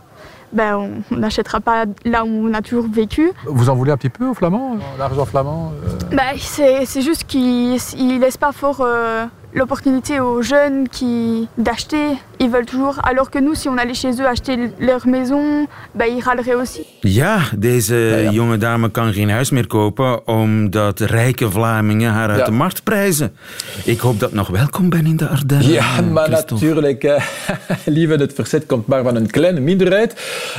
[0.53, 3.31] ben, on n'achètera pas là où on a toujours vécu.
[3.47, 6.15] Vous en voulez un petit peu aux Flamands, l'argent flamand euh...
[6.15, 9.25] ben, C'est juste qu'ils ne laissent pas fort euh,
[9.57, 12.07] l'opportunité aux jeunes qui d'acheter.
[12.39, 12.99] Ils veulent toujours.
[13.03, 16.85] Alors que nous, si on allait chez eux acheter leur maison, ben, ils râleraient aussi.
[17.01, 18.31] Ja, deze ja, ja.
[18.31, 22.45] jonge dame kan geen huis meer kopen omdat rijke Vlamingen haar uit ja.
[22.45, 23.35] de markt prijzen.
[23.83, 25.71] Ik hoop dat nog welkom ben in de Ardennen.
[25.71, 26.53] Ja, maar Christophe.
[26.53, 27.21] natuurlijk,
[27.85, 30.13] lieve, het verzet komt maar van een kleine minderheid.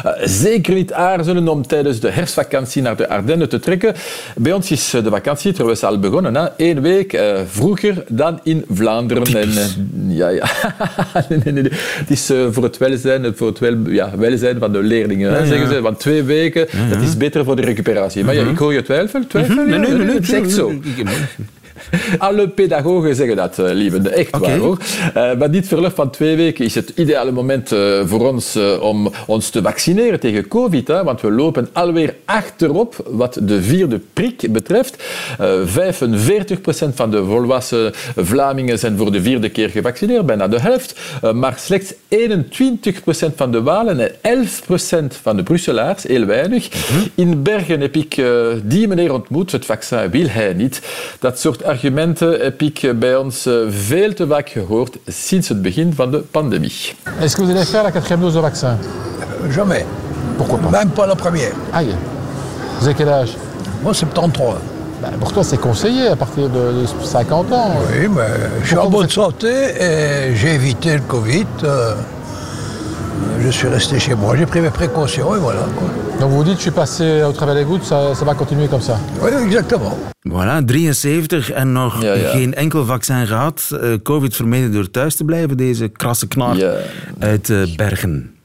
[0.06, 3.94] Uh, zeker niet aarzelen om tijdens de herfstvakantie naar de Ardennen te trekken.
[4.36, 6.34] Bij ons is de vakantie trouwens al begonnen.
[6.34, 6.48] Hè?
[6.56, 8.87] Eén week vroeger dan in Vlaanderen.
[8.88, 9.52] En,
[10.08, 10.50] ja, ja.
[11.28, 11.72] nee, nee, nee.
[11.72, 15.44] Het is uh, voor het welzijn, voor het wel, ja, welzijn van de leerlingen, ja,
[15.44, 15.80] zeggen ze.
[15.80, 18.24] Want twee weken, dat is beter voor de recuperatie.
[18.24, 19.26] Maar ja, ik hoor je twijfel.
[19.26, 19.68] twijfel -hmm.
[19.68, 20.04] Nee, nee, nee.
[20.04, 20.72] nee, het is echt zo.
[22.18, 24.08] Alle pedagogen zeggen dat, uh, lieve.
[24.08, 24.50] Echt okay.
[24.50, 24.78] waar, hoor.
[25.16, 29.12] Uh, maar dit verlof van twee weken is het ideale moment uh, voor ons om
[29.26, 30.88] ons te vaccineren tegen COVID.
[30.88, 35.04] Hè, want we lopen alweer achterop wat de vierde prik betreft.
[35.36, 35.40] 45%
[36.94, 41.00] van de volwassen Vlamingen zijn voor de vierde keer gevaccineerd, bijna de helft.
[41.34, 41.96] maar slechts 21%
[43.36, 44.46] van de Walen en
[45.12, 46.68] 11% van de Brusselaars, heel weinig.
[46.70, 47.10] Mm -hmm.
[47.14, 48.22] In Bergen heb ik
[48.62, 49.52] die meneer ontmoet.
[49.52, 50.80] Het vaccin wil hij niet.
[51.20, 56.10] Dat soort argumenten heb ik bij ons veel te vaak gehoord sinds het begin van
[56.10, 56.94] de pandemie.
[57.20, 58.76] Est-ce que vous allez faire la quatrième dose de vaccin?
[59.50, 59.84] Jamais.
[60.36, 60.70] Pourquoi pas?
[60.70, 61.52] Même pas la première.
[61.72, 61.94] Aïe.
[62.78, 63.36] Vous avez quel âge?
[63.82, 64.54] Moi, 73.
[65.02, 67.70] Ben, pour toi, c'est conseillé à partir de 50 ans.
[67.92, 68.22] Oui, mais
[68.62, 69.48] je suis en bonne santé
[69.80, 71.46] et j'ai évité le Covid.
[71.64, 71.94] Euh,
[73.40, 75.66] je suis resté chez moi, j'ai pris mes précautions et voilà.
[75.76, 75.88] Quoi.
[76.20, 78.80] Donc vous dites, je suis passé au travers des gouttes, ça, ça va continuer comme
[78.80, 79.96] ça Oui, exactement.
[80.24, 82.28] Voilà, 73 en nog ja, ja.
[82.28, 83.68] geen enkel vaccin gehad.
[83.72, 86.74] Uh, Covid vermeden door thuis te blijven, deze krasse knar ja.
[87.18, 88.37] uit uh, Bergen.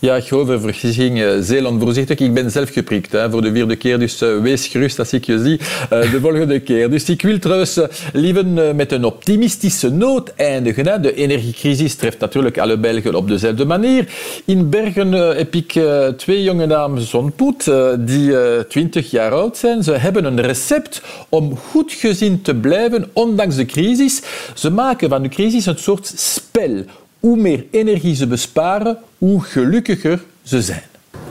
[0.00, 2.18] Ja, grove vergissing, uh, Zeeland voorzichtig.
[2.18, 5.24] Ik ben zelf geprikt hè, voor de vierde keer, dus uh, wees gerust als ik
[5.24, 5.60] je zie
[5.92, 6.90] uh, de volgende keer.
[6.90, 7.80] Dus ik wil trouwens
[8.12, 10.86] lieven met een optimistische noot eindigen.
[10.86, 11.00] Hè.
[11.00, 14.08] De energiecrisis treft natuurlijk alle Belgen op dezelfde manier.
[14.44, 15.80] In Bergen heb ik
[16.16, 18.32] twee jonge dames ontmoet die
[18.68, 19.82] 20 jaar oud zijn.
[19.82, 24.22] Ze hebben een recept om goed gezien te blijven, ondanks de crisis.
[24.54, 26.84] Ze maken van de crisis een soort spel.
[27.20, 30.82] Hoe meer energie ze besparen, hoe gelukkiger ze zijn.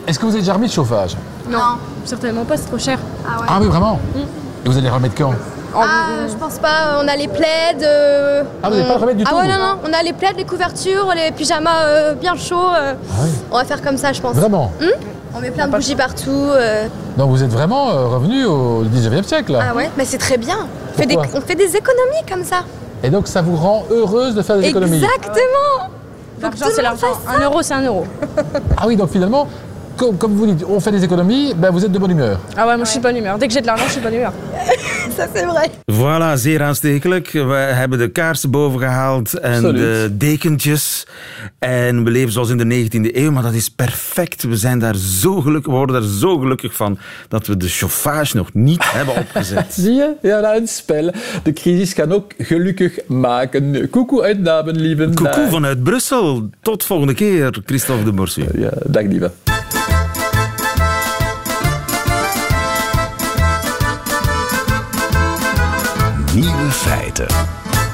[0.05, 1.15] Est-ce que vous avez déjà remis le chauffage?
[1.49, 2.97] Non, certainement pas, c'est trop cher.
[3.25, 3.47] Ah, ouais.
[3.49, 3.99] ah oui, vraiment?
[4.15, 4.19] Mm.
[4.65, 5.33] Et vous allez remettre quand?
[5.75, 6.99] Ah, je pense pas.
[7.03, 7.81] On a les plaids.
[7.83, 9.35] Euh, ah, vous n'allez pas le remettre du ah, tout?
[9.37, 9.79] Ah ouais, non, non.
[9.87, 12.55] On a les plaids, les couvertures, les pyjamas euh, bien chauds.
[12.73, 12.93] Euh.
[13.11, 13.29] Ah oui.
[13.51, 14.35] On va faire comme ça, je pense.
[14.35, 14.71] Vraiment?
[14.81, 14.89] Hum
[15.35, 16.31] On met plein de bougies partout.
[16.31, 16.87] euh.
[17.17, 19.59] Donc vous êtes vraiment euh, revenu au 19e siècle là?
[19.71, 20.57] Ah ouais, mais c'est très bien.
[20.93, 22.63] On fait, des, on fait des économies comme ça.
[23.07, 25.89] Et donc ça vous rend heureuse de faire des économies Exactement
[26.41, 27.07] L'argent, c'est l'argent.
[27.25, 28.05] Un euro, c'est un euro.
[28.77, 29.47] Ah oui, donc finalement,
[29.97, 32.39] comme, comme, vous dites, on fait des économies, ben vous êtes de bonne humeur.
[32.55, 33.37] Ah ouais, moi je suis de bonne humeur.
[33.37, 34.33] Dès que j'ai de l'argent, je suis de bonne humeur.
[35.17, 35.71] Ça, c'est vrai.
[35.87, 37.31] Voilà, zeer aanstekelijk.
[37.31, 39.77] We hebben de kaarsen boven gehaald en Absoluut.
[39.77, 41.07] de dekentjes.
[41.59, 44.43] En we leven zoals in de 19e eeuw, maar dat is perfect.
[44.43, 48.37] We, zijn daar zo gelukkig, we worden daar zo gelukkig van dat we de chauffage
[48.37, 49.73] nog niet hebben opgezet.
[49.73, 50.13] Zie je?
[50.21, 51.11] Ja, dat is een spel.
[51.43, 53.89] De crisis kan ook gelukkig maken.
[53.89, 55.09] Koekoe uit Namen, lieve.
[55.13, 56.49] Koekoe vanuit Brussel.
[56.61, 58.45] Tot volgende keer, Christophe de Borsu.
[58.53, 59.31] Ja, dag, lieve.
[66.39, 67.27] Nieuwe feiten.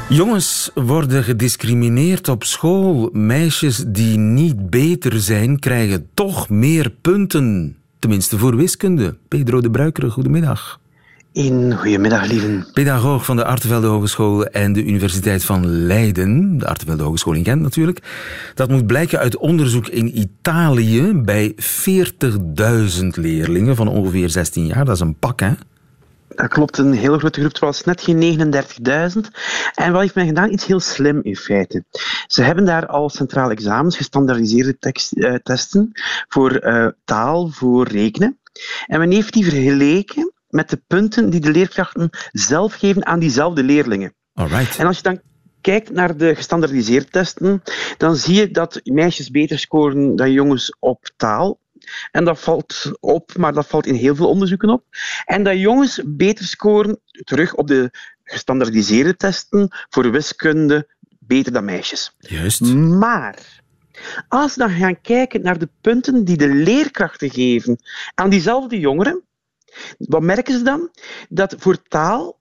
[0.09, 3.09] Jongens worden gediscrimineerd op school.
[3.13, 7.75] Meisjes die niet beter zijn, krijgen toch meer punten.
[7.99, 9.17] Tenminste voor wiskunde.
[9.27, 10.79] Pedro de Bruikere, goedemiddag.
[11.33, 12.67] Een goedemiddag, lieven.
[12.73, 16.57] Pedagoog van de Artevelde Hogeschool en de Universiteit van Leiden.
[16.57, 17.99] De Artevelde Hogeschool in Gent natuurlijk.
[18.55, 24.85] Dat moet blijken uit onderzoek in Italië bij 40.000 leerlingen van ongeveer 16 jaar.
[24.85, 25.51] Dat is een pak, hè?
[26.35, 27.51] Dat klopt, een hele grote groep.
[27.51, 28.53] Het was net geen
[29.15, 29.19] 39.000.
[29.75, 30.51] En wat heeft men gedaan?
[30.51, 31.83] Iets heel slim in feite.
[32.27, 35.91] Ze hebben daar al centraal examens, gestandaardiseerde tekst, uh, testen
[36.27, 38.39] voor uh, taal, voor rekenen.
[38.85, 43.63] En men heeft die vergeleken met de punten die de leerkrachten zelf geven aan diezelfde
[43.63, 44.13] leerlingen.
[44.33, 44.77] Alright.
[44.77, 45.21] En als je dan
[45.61, 47.61] kijkt naar de gestandardiseerde testen,
[47.97, 51.59] dan zie je dat meisjes beter scoren dan jongens op taal.
[52.11, 54.83] En dat valt op, maar dat valt in heel veel onderzoeken op.
[55.25, 57.91] En dat jongens beter scoren, terug op de
[58.23, 60.87] gestandardiseerde testen, voor wiskunde
[61.19, 62.15] beter dan meisjes.
[62.19, 62.61] Juist.
[62.75, 63.61] Maar
[64.27, 67.79] als we dan gaan kijken naar de punten die de leerkrachten geven
[68.15, 69.23] aan diezelfde jongeren,
[69.97, 70.89] wat merken ze dan?
[71.29, 72.39] Dat voor taal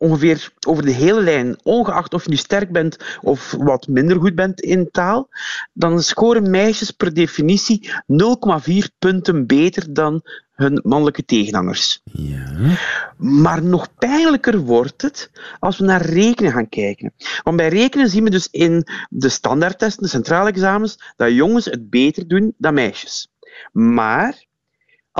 [0.00, 4.34] ongeveer over de hele lijn, ongeacht of je nu sterk bent of wat minder goed
[4.34, 5.28] bent in taal,
[5.72, 10.22] dan scoren meisjes per definitie 0,4 punten beter dan
[10.60, 12.00] hun mannelijke tegenhangers.
[12.04, 12.76] Ja.
[13.16, 17.12] Maar nog pijnlijker wordt het als we naar rekenen gaan kijken.
[17.42, 21.90] Want bij rekenen zien we dus in de standaardtesten, de centrale examens, dat jongens het
[21.90, 23.28] beter doen dan meisjes.
[23.72, 24.48] Maar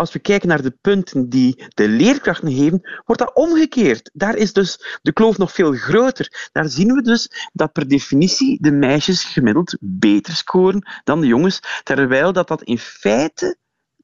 [0.00, 4.10] als we kijken naar de punten die de leerkrachten geven, wordt dat omgekeerd.
[4.12, 6.48] Daar is dus de kloof nog veel groter.
[6.52, 11.60] Daar zien we dus dat per definitie de meisjes gemiddeld beter scoren dan de jongens,
[11.82, 13.56] terwijl dat, dat in feite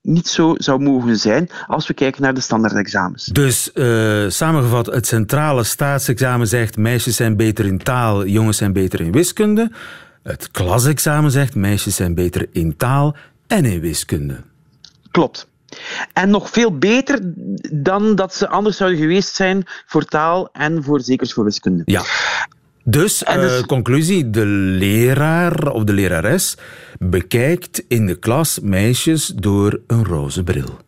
[0.02, 3.24] niet zo zou mogen zijn als we kijken naar de standaardexamens.
[3.24, 9.00] Dus uh, samengevat, het centrale staatsexamen zegt meisjes zijn beter in taal, jongens zijn beter
[9.00, 9.70] in wiskunde.
[10.22, 14.40] Het klasexamen zegt meisjes zijn beter in taal en in wiskunde.
[15.11, 15.48] Klopt.
[16.12, 17.18] En nog veel beter
[17.72, 21.83] dan dat ze anders zouden geweest zijn voor taal en voor zeker voor wiskunde.
[21.85, 22.02] Ja.
[22.85, 23.59] Dus, dus...
[23.59, 26.57] Uh, conclusie, de leraar of de lerares
[26.98, 30.79] bekijkt in de klas meisjes door een roze bril.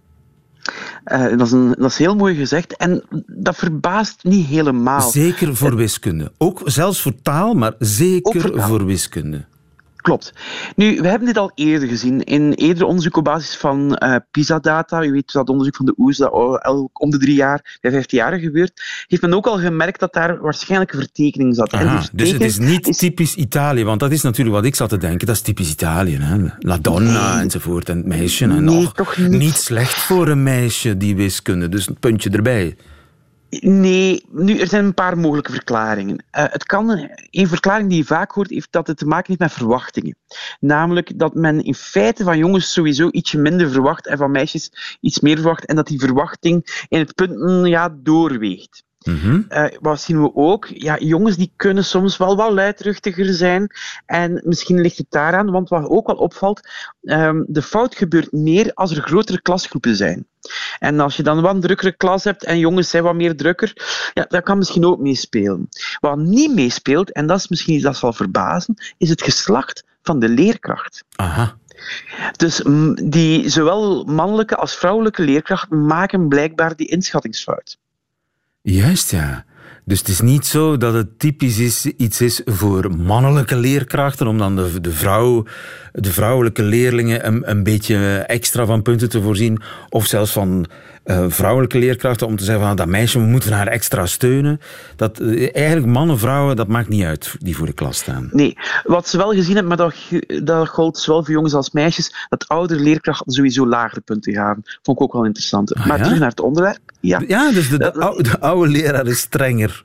[1.12, 5.10] Uh, dat, is een, dat is heel mooi gezegd en dat verbaast niet helemaal.
[5.10, 6.32] Zeker voor wiskunde.
[6.38, 9.44] Ook zelfs voor taal, maar zeker voor, voor wiskunde.
[10.08, 10.32] Klopt.
[10.76, 12.24] Nu, we hebben dit al eerder gezien.
[12.24, 16.16] In eerdere onderzoek op basis van uh, PISA-data, u weet dat onderzoek van de OES
[16.16, 16.32] dat
[16.92, 20.40] om de drie jaar, bij 15 jaar gebeurt, heeft men ook al gemerkt dat daar
[20.40, 21.72] waarschijnlijk een vertekening zat.
[21.72, 24.88] Aha, en dus het is niet typisch Italië, want dat is natuurlijk wat ik zat
[24.88, 26.16] te denken, dat is typisch Italië.
[26.16, 26.36] Hè?
[26.58, 27.42] La donna nee.
[27.42, 28.44] enzovoort, en het meisje.
[28.44, 29.30] En nee, och, toch niet.
[29.30, 32.76] niet slecht voor een meisje, die wiskunde, dus een puntje erbij.
[33.50, 36.14] Nee, nu, er zijn een paar mogelijke verklaringen.
[36.16, 39.40] Uh, het kan, een verklaring die je vaak hoort, heeft dat het te maken heeft
[39.40, 40.16] met verwachtingen.
[40.60, 45.20] Namelijk dat men in feite van jongens sowieso ietsje minder verwacht en van meisjes iets
[45.20, 48.86] meer verwacht en dat die verwachting in het punt mm, ja, doorweegt.
[49.06, 50.66] Uh, wat zien we ook?
[50.66, 53.70] Ja, jongens die kunnen soms wel wat luidruchtiger zijn.
[54.06, 56.68] En misschien ligt het daaraan, want wat ook wel opvalt,
[57.02, 60.26] um, de fout gebeurt meer als er grotere klasgroepen zijn.
[60.78, 63.72] En als je dan wat een drukkere klas hebt en jongens zijn wat meer drukker,
[64.14, 65.68] ja, dat kan misschien ook meespelen.
[66.00, 70.18] Wat niet meespeelt, en dat is misschien iets dat zal verbazen, is het geslacht van
[70.18, 71.04] de leerkracht.
[71.16, 71.56] Aha.
[72.36, 72.62] Dus
[73.02, 77.78] die, zowel mannelijke als vrouwelijke leerkrachten maken blijkbaar die inschattingsfout.
[78.70, 79.44] Juist, ja.
[79.84, 84.38] Dus het is niet zo dat het typisch is, iets is voor mannelijke leerkrachten, om
[84.38, 85.44] dan de, de, vrouw,
[86.00, 90.66] de vrouwelijke leerlingen een, een beetje extra van punten te voorzien, of zelfs van
[91.04, 94.60] uh, vrouwelijke leerkrachten om te zeggen van dat meisje, we moeten haar extra steunen.
[94.96, 98.28] Dat, uh, eigenlijk mannen, vrouwen, dat maakt niet uit die voor de klas staan.
[98.32, 99.94] Nee, wat ze wel gezien hebben, maar dat,
[100.44, 104.62] dat gold zowel voor jongens als meisjes, dat oudere leerkrachten sowieso lagere punten gaven.
[104.82, 105.74] Vond ik ook wel interessant.
[105.74, 106.02] Ah, maar ja?
[106.02, 106.80] terug naar het onderwerp.
[107.00, 109.84] Ja, ja dus de, de, oude, de oude leraar is strenger.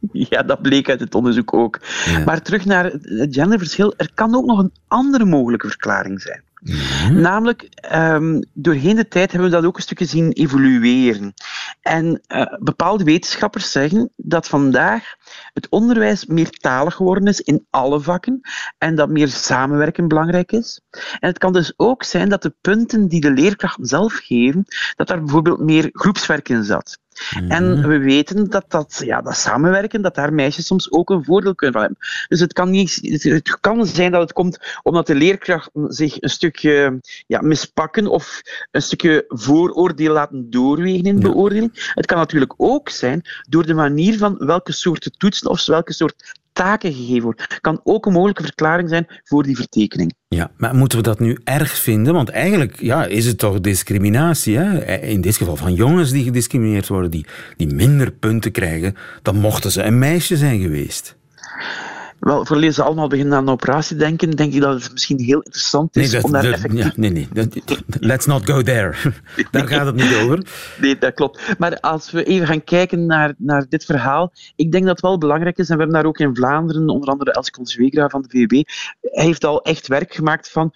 [0.30, 1.80] Ja, dat bleek uit het onderzoek ook.
[2.04, 2.24] Ja.
[2.24, 3.94] Maar terug naar het genderverschil.
[3.96, 6.42] Er kan ook nog een andere mogelijke verklaring zijn.
[7.12, 11.34] Namelijk, um, doorheen de tijd hebben we dat ook een stukje zien evolueren.
[11.82, 15.14] En uh, bepaalde wetenschappers zeggen dat vandaag
[15.52, 18.40] het onderwijs meertalig geworden is in alle vakken
[18.78, 20.80] en dat meer samenwerken belangrijk is.
[20.90, 24.64] En het kan dus ook zijn dat de punten die de leerkrachten zelf geven,
[24.96, 26.98] dat daar bijvoorbeeld meer groepswerk in zat.
[27.34, 27.50] Mhm.
[27.50, 31.54] En we weten dat, dat, ja, dat samenwerken, dat daar meisjes soms ook een voordeel
[31.54, 32.06] kunnen van hebben.
[32.28, 36.30] Dus het kan, niet, het kan zijn dat het komt omdat de leerkrachten zich een
[36.30, 41.92] stukje ja, mispakken of een stukje vooroordeel laten doorwegen in de beoordeling.
[41.94, 46.36] Het kan natuurlijk ook zijn door de manier van welke soorten toetsen of welke soort
[46.58, 47.58] taken gegeven wordt.
[47.60, 50.14] Kan ook een mogelijke verklaring zijn voor die vertekening.
[50.28, 52.14] Ja, maar moeten we dat nu erg vinden?
[52.14, 54.56] Want eigenlijk ja, is het toch discriminatie.
[54.56, 54.96] Hè?
[55.00, 59.70] In dit geval van jongens die gediscrimineerd worden, die, die minder punten krijgen, dan mochten
[59.70, 61.16] ze een meisje zijn geweest.
[62.20, 65.40] Wel, voor ze allemaal beginnen aan een operatie denken, denk ik dat het misschien heel
[65.40, 66.84] interessant is nee, dat, om daar effectief...
[66.84, 67.28] Ja, nee, nee.
[68.00, 68.94] Let's not go there.
[69.50, 70.46] daar gaat het niet over.
[70.80, 71.58] Nee, dat klopt.
[71.58, 75.18] Maar als we even gaan kijken naar, naar dit verhaal, ik denk dat het wel
[75.18, 78.28] belangrijk is, en we hebben daar ook in Vlaanderen, onder andere Elske Zwegra van de
[78.28, 78.50] VUB,
[79.00, 80.72] hij heeft al echt werk gemaakt van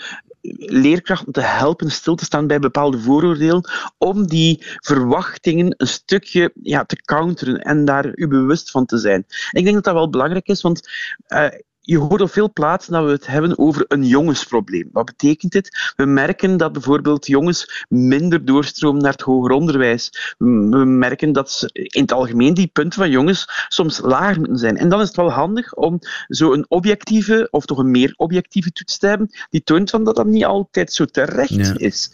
[0.66, 6.85] leerkrachten te helpen stil te staan bij bepaalde vooroordelen, om die verwachtingen een stukje ja,
[6.85, 9.26] te counteren en daar u bewust van te zijn.
[9.50, 10.88] ik denk dat dat wel belangrijk is, want
[11.28, 11.46] uh,
[11.85, 14.88] je hoort op veel plaatsen dat we het hebben over een jongensprobleem.
[14.92, 15.92] Wat betekent dit?
[15.97, 20.35] We merken dat bijvoorbeeld jongens minder doorstromen naar het hoger onderwijs.
[20.38, 24.77] We merken dat in het algemeen die punten van jongens soms lager moeten zijn.
[24.77, 28.73] En dan is het wel handig om zo een objectieve, of toch een meer objectieve
[28.73, 32.11] toets te hebben, die toont van dat dat niet altijd zo terecht is.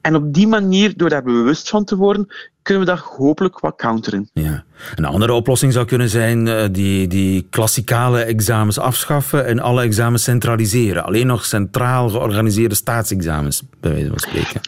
[0.00, 2.28] En op die manier, door daar bewust van te worden,
[2.62, 4.30] kunnen we dat hopelijk wat counteren.
[4.32, 4.64] Ja.
[4.94, 10.22] Een andere oplossing zou kunnen zijn uh, die, die klassikale examens afschaffen en alle examens
[10.22, 11.04] centraliseren.
[11.04, 14.60] Alleen nog centraal georganiseerde staatsexamens, bij wijze van spreken.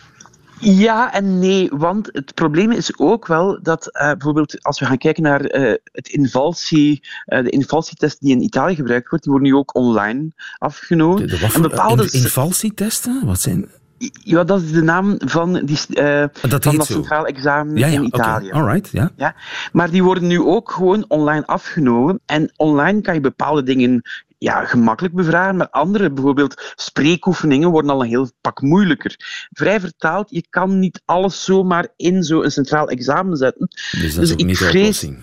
[0.61, 4.99] Ja en nee, want het probleem is ook wel dat uh, bijvoorbeeld als we gaan
[4.99, 9.53] kijken naar uh, het invalsie, uh, de invalsietest die in Italië gebruikt wordt, die worden
[9.53, 11.29] nu ook online afgenomen.
[11.29, 12.09] De, de en bepaalde...
[12.11, 13.23] invalsietesten?
[13.25, 13.69] Wat zijn...
[14.13, 17.93] Ja, dat is de naam van, die, uh, dat van dat centraal examen ja, ja,
[17.93, 18.47] in Italië.
[18.47, 18.61] Okay.
[18.61, 19.11] Alright, ja.
[19.17, 19.35] ja.
[19.73, 22.21] Maar die worden nu ook gewoon online afgenomen.
[22.27, 24.03] En online kan je bepaalde dingen
[24.39, 29.15] ja, gemakkelijk bevragen, maar andere, bijvoorbeeld spreekoefeningen, worden al een heel pak moeilijker.
[29.51, 33.69] Vrij vertaald, je kan niet alles zomaar in zo'n centraal examen zetten.
[33.69, 35.19] Dus dat is dus ik niet vrees, de oplossing.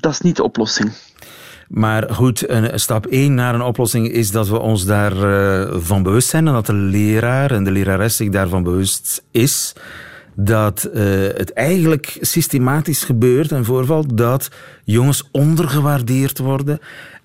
[0.00, 0.92] Dat is niet de oplossing.
[1.70, 6.02] Maar goed, een stap 1 naar een oplossing is dat we ons daarvan uh, van
[6.02, 9.72] bewust zijn en dat de leraar en de lerares zich daarvan bewust is
[10.34, 11.02] dat uh,
[11.36, 14.50] het eigenlijk systematisch gebeurt en voorvalt dat
[14.84, 16.78] jongens ondergewaardeerd worden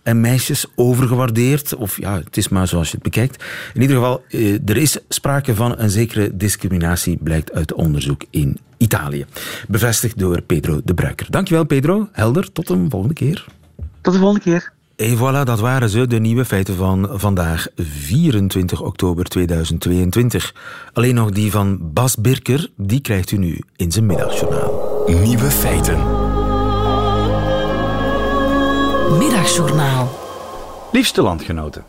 [0.03, 1.75] en meisjes overgewaardeerd.
[1.75, 3.43] Of ja, het is maar zoals je het bekijkt.
[3.73, 8.57] In ieder geval, uh, er is sprake van een zekere discriminatie, blijkt uit onderzoek in
[8.77, 9.25] Italië.
[9.67, 11.27] Bevestigd door Pedro de Bruiker.
[11.29, 13.45] Dankjewel Pedro, helder, tot een volgende keer.
[14.05, 14.71] Tot de volgende keer.
[14.95, 20.55] En voilà, dat waren ze, de nieuwe feiten van vandaag, 24 oktober 2022.
[20.93, 25.03] Alleen nog die van Bas Birker, die krijgt u nu in zijn middagjournaal.
[25.07, 25.97] Nieuwe feiten.
[29.17, 30.19] Middagjournaal.
[30.91, 31.83] Liefste landgenoten.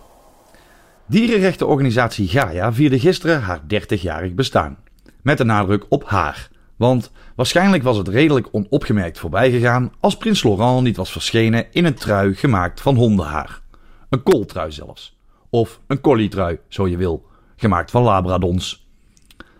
[1.07, 4.77] Dierenrechtenorganisatie Gaia vierde gisteren haar 30-jarig bestaan.
[5.23, 6.49] Met de nadruk op haar.
[6.77, 11.85] Want waarschijnlijk was het redelijk onopgemerkt voorbij gegaan als prins Laurent niet was verschenen in
[11.85, 13.61] een trui gemaakt van hondenhaar.
[14.09, 15.17] Een kooltrui zelfs.
[15.51, 18.87] Of een collietrui, zo je wil, gemaakt van labradons.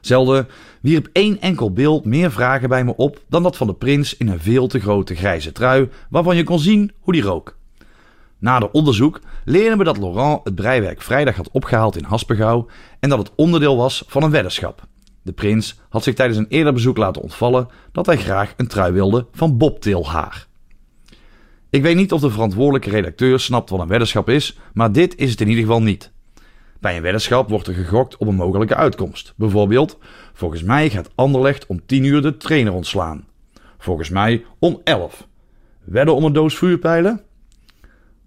[0.01, 0.49] Zelden
[0.81, 4.29] wierp één enkel beeld meer vragen bij me op dan dat van de prins in
[4.29, 7.57] een veel te grote grijze trui waarvan je kon zien hoe die rook.
[8.39, 12.67] Na de onderzoek leerden we dat Laurent het breiwerk vrijdag had opgehaald in Haspengouw
[13.01, 14.87] en dat het onderdeel was van een weddenschap.
[15.27, 18.93] De prins had zich tijdens een eerder bezoek laten ontvallen dat hij graag een trui
[18.93, 20.47] wilde van bobtailhaar.
[21.71, 25.31] Ik weet niet of de verantwoordelijke redacteur snapt wat een weddenschap is, maar dit is
[25.31, 26.13] het in ieder geval niet.
[26.81, 29.35] Bij een weddenschap wordt er gegokt op een mogelijke uitkomst.
[29.37, 29.99] Bijvoorbeeld,
[30.33, 33.25] volgens mij gaat Anderlecht om 10 uur de trainer ontslaan.
[33.79, 35.27] Volgens mij om 11.
[35.85, 37.21] Wedden om een doos vuurpijlen?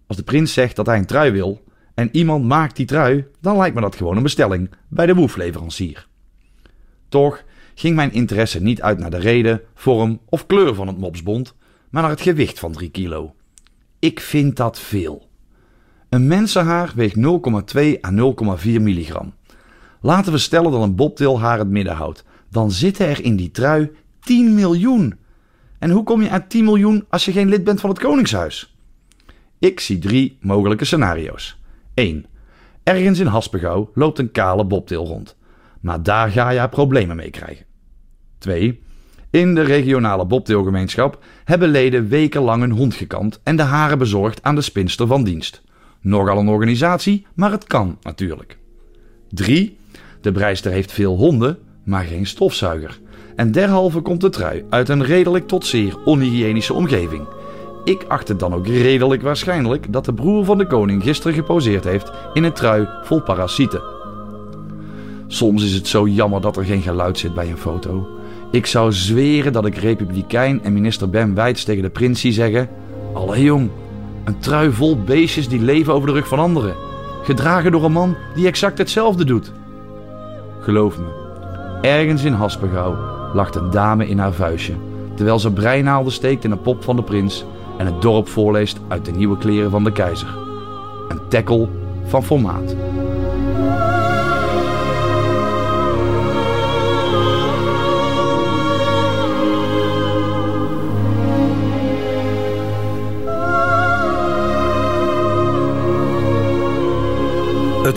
[0.08, 3.58] Als de prins zegt dat hij een trui wil en iemand maakt die trui, dan
[3.58, 6.09] lijkt me dat gewoon een bestelling bij de woefleverancier.
[7.10, 7.44] Toch
[7.76, 11.56] ging mijn interesse niet uit naar de reden, vorm of kleur van het mopsbond,
[11.90, 13.36] maar naar het gewicht van 3 kilo.
[14.00, 15.28] Ik vind dat veel.
[16.10, 17.22] Een mensenhaar weegt 0,2
[18.06, 18.12] à
[18.58, 19.34] 0,4 milligram.
[20.02, 22.24] Laten we stellen dat een bobtailhaar het midden houdt.
[22.50, 25.20] Dan zitten er in die trui 10 miljoen.
[25.80, 28.76] En hoe kom je aan 10 miljoen als je geen lid bent van het Koningshuis?
[29.60, 31.60] Ik zie drie mogelijke scenario's.
[31.94, 32.26] 1.
[32.84, 35.38] Ergens in Haspengouw loopt een kale bobtail rond
[35.80, 37.66] maar daar ga je problemen mee krijgen.
[38.38, 38.80] 2.
[39.30, 44.56] In de regionale bobtailgemeenschap hebben leden wekenlang een hond gekant en de haren bezorgd aan
[44.56, 45.62] de spinster van dienst.
[46.02, 48.58] Nogal een organisatie, maar het kan natuurlijk.
[49.30, 49.78] 3.
[50.22, 53.00] De breister heeft veel honden, maar geen stofzuiger.
[53.36, 57.28] En derhalve komt de trui uit een redelijk tot zeer onhygiënische omgeving.
[57.84, 61.84] Ik acht het dan ook redelijk waarschijnlijk dat de broer van de koning gisteren geposeerd
[61.84, 63.99] heeft in een trui vol parasieten.
[65.32, 68.08] Soms is het zo jammer dat er geen geluid zit bij een foto.
[68.52, 72.70] Ik zou zweren dat ik republikein en minister Ben Weitz tegen de prins zie zeggen...
[73.14, 73.70] Allee jong,
[74.24, 76.76] een trui vol beestjes die leven over de rug van anderen.
[77.24, 79.52] Gedragen door een man die exact hetzelfde doet.
[80.60, 81.06] Geloof me,
[81.82, 82.98] ergens in Haspengouw
[83.34, 84.74] lacht een dame in haar vuistje...
[85.16, 87.46] terwijl ze breinaalden steekt in een pop van de prins...
[87.78, 90.38] en het dorp voorleest uit de nieuwe kleren van de keizer.
[91.08, 91.68] Een tackle
[92.04, 92.76] van formaat.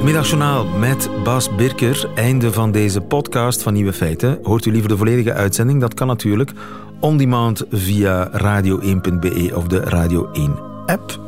[0.02, 2.08] Het Middagjournaal met Bas Birker.
[2.14, 4.38] Einde van deze podcast van Nieuwe Feiten.
[4.42, 5.80] Hoort u liever de volledige uitzending?
[5.80, 6.52] Dat kan natuurlijk
[7.00, 11.20] on demand via radio1.be of de Radio 1 app.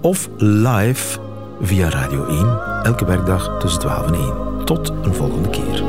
[0.00, 1.18] Of live
[1.60, 4.64] via Radio 1, elke werkdag tussen 12 en 1.
[4.64, 5.82] Tot een volgende keer.